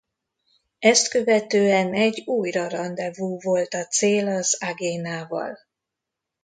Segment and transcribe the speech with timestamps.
[0.79, 5.57] Ezt követően egy újra randevú volt a cél az Agenával.